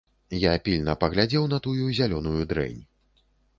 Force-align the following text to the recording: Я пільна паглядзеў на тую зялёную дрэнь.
Я 0.43 0.53
пільна 0.67 0.95
паглядзеў 1.03 1.45
на 1.53 1.61
тую 1.69 1.93
зялёную 1.99 2.43
дрэнь. 2.55 2.83